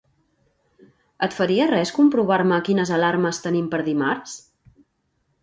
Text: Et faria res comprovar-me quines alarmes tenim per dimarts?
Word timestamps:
Et 1.27 1.35
faria 1.39 1.67
res 1.71 1.91
comprovar-me 1.97 2.59
quines 2.71 2.93
alarmes 2.97 3.43
tenim 3.45 3.69
per 3.75 3.83
dimarts? 3.93 4.37